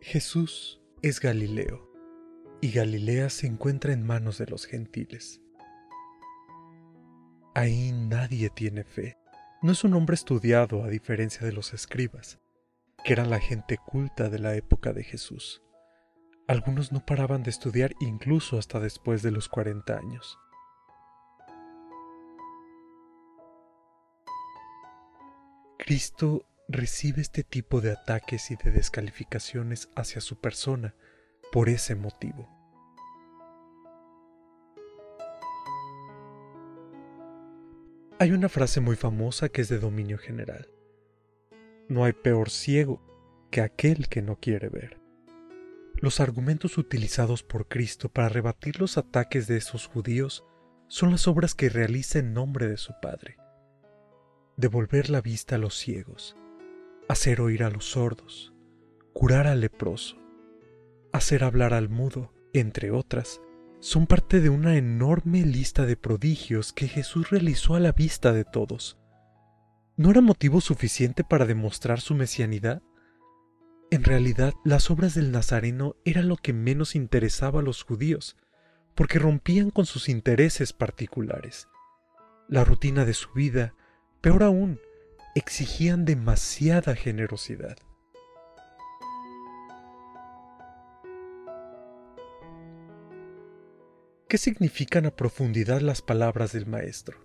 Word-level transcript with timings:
Jesús 0.00 0.80
es 1.02 1.20
Galileo, 1.20 1.90
y 2.60 2.70
Galilea 2.70 3.30
se 3.30 3.46
encuentra 3.46 3.92
en 3.92 4.06
manos 4.06 4.38
de 4.38 4.46
los 4.46 4.66
gentiles. 4.66 5.40
Ahí 7.54 7.92
nadie 7.92 8.50
tiene 8.50 8.84
fe. 8.84 9.16
No 9.62 9.72
es 9.72 9.82
un 9.84 9.94
hombre 9.94 10.14
estudiado 10.14 10.84
a 10.84 10.88
diferencia 10.88 11.46
de 11.46 11.52
los 11.52 11.72
escribas, 11.72 12.38
que 13.04 13.14
eran 13.14 13.30
la 13.30 13.40
gente 13.40 13.78
culta 13.78 14.28
de 14.28 14.38
la 14.38 14.54
época 14.54 14.92
de 14.92 15.02
Jesús. 15.02 15.62
Algunos 16.46 16.92
no 16.92 17.04
paraban 17.04 17.42
de 17.42 17.50
estudiar 17.50 17.94
incluso 17.98 18.58
hasta 18.58 18.78
después 18.78 19.22
de 19.22 19.32
los 19.32 19.48
40 19.48 19.96
años. 19.96 20.38
Cristo 25.78 26.44
recibe 26.68 27.22
este 27.22 27.44
tipo 27.44 27.80
de 27.80 27.92
ataques 27.92 28.50
y 28.50 28.56
de 28.56 28.70
descalificaciones 28.70 29.88
hacia 29.94 30.20
su 30.20 30.40
persona 30.40 30.94
por 31.52 31.68
ese 31.68 31.94
motivo. 31.94 32.48
Hay 38.18 38.32
una 38.32 38.48
frase 38.48 38.80
muy 38.80 38.96
famosa 38.96 39.50
que 39.50 39.60
es 39.60 39.68
de 39.68 39.78
dominio 39.78 40.18
general. 40.18 40.68
No 41.88 42.04
hay 42.04 42.14
peor 42.14 42.50
ciego 42.50 43.02
que 43.50 43.60
aquel 43.60 44.08
que 44.08 44.22
no 44.22 44.40
quiere 44.40 44.68
ver. 44.68 44.98
Los 46.00 46.20
argumentos 46.20 46.78
utilizados 46.78 47.42
por 47.42 47.68
Cristo 47.68 48.08
para 48.08 48.28
rebatir 48.28 48.80
los 48.80 48.98
ataques 48.98 49.46
de 49.46 49.56
esos 49.56 49.86
judíos 49.86 50.44
son 50.88 51.10
las 51.10 51.28
obras 51.28 51.54
que 51.54 51.68
realiza 51.68 52.18
en 52.18 52.32
nombre 52.32 52.68
de 52.68 52.76
su 52.76 52.92
Padre. 53.00 53.36
Devolver 54.56 55.10
la 55.10 55.20
vista 55.20 55.56
a 55.56 55.58
los 55.58 55.76
ciegos, 55.76 56.36
hacer 57.08 57.40
oír 57.40 57.62
a 57.62 57.70
los 57.70 57.84
sordos, 57.84 58.52
curar 59.12 59.46
al 59.46 59.60
leproso, 59.60 60.16
hacer 61.12 61.44
hablar 61.44 61.74
al 61.74 61.88
mudo, 61.88 62.32
entre 62.52 62.90
otras, 62.90 63.40
son 63.80 64.06
parte 64.06 64.40
de 64.40 64.48
una 64.48 64.76
enorme 64.76 65.44
lista 65.44 65.86
de 65.86 65.96
prodigios 65.96 66.72
que 66.72 66.88
Jesús 66.88 67.30
realizó 67.30 67.74
a 67.74 67.80
la 67.80 67.92
vista 67.92 68.32
de 68.32 68.44
todos. 68.44 68.98
¿No 69.96 70.10
era 70.10 70.20
motivo 70.20 70.60
suficiente 70.60 71.24
para 71.24 71.46
demostrar 71.46 72.00
su 72.00 72.14
mesianidad? 72.14 72.82
En 73.90 74.02
realidad, 74.02 74.54
las 74.64 74.90
obras 74.90 75.14
del 75.14 75.30
Nazareno 75.30 75.96
eran 76.04 76.28
lo 76.28 76.36
que 76.36 76.52
menos 76.52 76.96
interesaba 76.96 77.60
a 77.60 77.62
los 77.62 77.84
judíos, 77.84 78.36
porque 78.94 79.18
rompían 79.18 79.70
con 79.70 79.86
sus 79.86 80.08
intereses 80.08 80.72
particulares. 80.72 81.68
La 82.48 82.64
rutina 82.64 83.04
de 83.04 83.14
su 83.14 83.32
vida, 83.32 83.74
peor 84.20 84.42
aún, 84.42 84.80
exigían 85.36 86.06
demasiada 86.06 86.96
generosidad. 86.96 87.76
¿Qué 94.30 94.38
significan 94.38 95.04
a 95.04 95.10
profundidad 95.10 95.82
las 95.82 96.00
palabras 96.00 96.52
del 96.52 96.64
Maestro? 96.64 97.18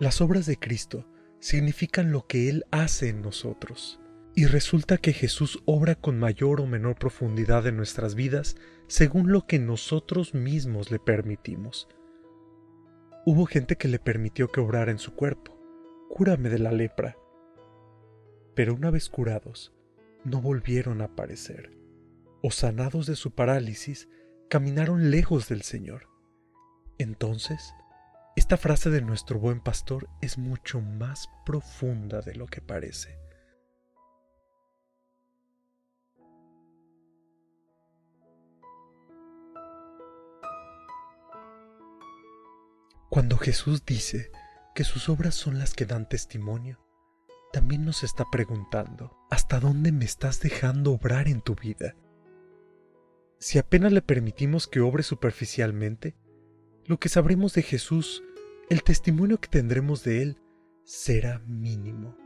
Las 0.00 0.20
obras 0.20 0.46
de 0.46 0.58
Cristo 0.58 1.06
significan 1.38 2.10
lo 2.10 2.26
que 2.26 2.48
Él 2.48 2.64
hace 2.72 3.08
en 3.08 3.22
nosotros, 3.22 4.00
y 4.34 4.46
resulta 4.46 4.98
que 4.98 5.12
Jesús 5.12 5.62
obra 5.64 5.94
con 5.94 6.18
mayor 6.18 6.60
o 6.60 6.66
menor 6.66 6.96
profundidad 6.96 7.68
en 7.68 7.76
nuestras 7.76 8.16
vidas 8.16 8.56
según 8.88 9.30
lo 9.30 9.46
que 9.46 9.60
nosotros 9.60 10.34
mismos 10.34 10.90
le 10.90 10.98
permitimos. 10.98 11.86
Hubo 13.24 13.46
gente 13.46 13.76
que 13.76 13.86
le 13.86 14.00
permitió 14.00 14.48
que 14.48 14.58
obrara 14.58 14.90
en 14.90 14.98
su 14.98 15.14
cuerpo, 15.14 15.57
cúrame 16.08 16.48
de 16.48 16.58
la 16.58 16.72
lepra. 16.72 17.16
Pero 18.54 18.74
una 18.74 18.90
vez 18.90 19.08
curados, 19.08 19.72
no 20.24 20.40
volvieron 20.40 21.00
a 21.00 21.06
aparecer, 21.06 21.70
o 22.42 22.50
sanados 22.50 23.06
de 23.06 23.16
su 23.16 23.34
parálisis, 23.34 24.08
caminaron 24.48 25.10
lejos 25.10 25.48
del 25.48 25.62
Señor. 25.62 26.08
Entonces, 26.98 27.74
esta 28.36 28.56
frase 28.56 28.90
de 28.90 29.02
nuestro 29.02 29.38
buen 29.38 29.60
pastor 29.60 30.08
es 30.20 30.38
mucho 30.38 30.80
más 30.80 31.28
profunda 31.44 32.20
de 32.20 32.34
lo 32.34 32.46
que 32.46 32.60
parece. 32.60 33.18
Cuando 43.08 43.38
Jesús 43.38 43.84
dice 43.84 44.30
que 44.78 44.84
sus 44.84 45.08
obras 45.08 45.34
son 45.34 45.58
las 45.58 45.74
que 45.74 45.86
dan 45.86 46.08
testimonio, 46.08 46.78
también 47.52 47.84
nos 47.84 48.04
está 48.04 48.24
preguntando, 48.30 49.18
¿hasta 49.28 49.58
dónde 49.58 49.90
me 49.90 50.04
estás 50.04 50.38
dejando 50.38 50.92
obrar 50.92 51.26
en 51.26 51.40
tu 51.40 51.56
vida? 51.56 51.96
Si 53.40 53.58
apenas 53.58 53.90
le 53.90 54.02
permitimos 54.02 54.68
que 54.68 54.78
obre 54.78 55.02
superficialmente, 55.02 56.14
lo 56.86 57.00
que 57.00 57.08
sabremos 57.08 57.54
de 57.54 57.62
Jesús, 57.62 58.22
el 58.70 58.84
testimonio 58.84 59.40
que 59.40 59.48
tendremos 59.48 60.04
de 60.04 60.22
Él, 60.22 60.38
será 60.84 61.40
mínimo. 61.40 62.16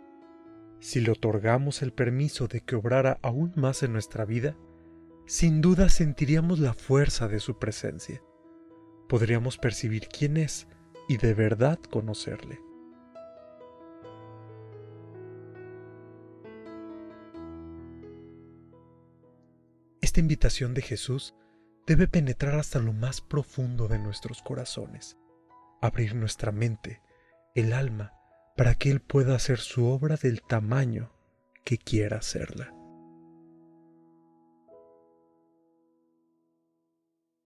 Si 0.79 1.01
le 1.01 1.11
otorgamos 1.11 1.81
el 1.81 1.95
permiso 1.95 2.49
de 2.49 2.61
que 2.61 2.77
obrara 2.77 3.19
aún 3.23 3.55
más 3.57 3.83
en 3.83 3.95
nuestra 3.95 4.27
vida, 4.27 4.59
sin 5.25 5.63
duda 5.63 5.89
sentiríamos 5.89 6.59
la 6.59 6.75
fuerza 6.75 7.29
de 7.29 7.41
su 7.41 7.59
presencia. 7.59 8.23
Podríamos 9.09 9.57
percibir 9.57 10.09
quién 10.09 10.37
es 10.37 10.69
y 11.09 11.17
de 11.17 11.35
verdad 11.35 11.79
conocerle. 11.79 12.61
Esta 20.01 20.21
invitación 20.21 20.75
de 20.75 20.83
Jesús 20.83 21.35
debe 21.87 22.07
penetrar 22.07 22.57
hasta 22.57 22.79
lo 22.79 22.93
más 22.93 23.21
profundo 23.21 23.89
de 23.89 23.99
nuestros 23.99 24.43
corazones, 24.43 25.17
abrir 25.81 26.15
nuestra 26.15 26.53
mente, 26.53 27.01
el 27.55 27.73
alma, 27.73 28.13
para 28.57 28.75
que 28.75 28.91
Él 28.91 29.01
pueda 29.01 29.35
hacer 29.35 29.59
su 29.59 29.87
obra 29.87 30.17
del 30.17 30.43
tamaño 30.43 31.13
que 31.65 31.79
quiera 31.79 32.19
hacerla. 32.19 32.75